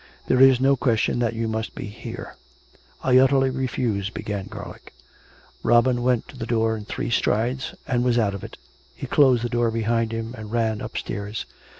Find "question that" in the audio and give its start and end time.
0.75-1.35